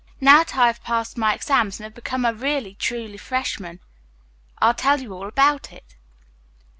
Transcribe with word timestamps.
Now 0.19 0.39
that 0.39 0.57
I 0.57 0.65
have 0.65 0.81
passed 0.81 1.15
my 1.15 1.31
exams 1.35 1.79
and 1.79 1.83
have 1.83 1.93
become 1.93 2.25
a 2.25 2.33
really 2.33 2.73
truly 2.73 3.17
freshman, 3.19 3.81
I'll 4.57 4.73
tell 4.73 4.99
you 4.99 5.13
all 5.13 5.27
about 5.27 5.71
it." 5.71 5.95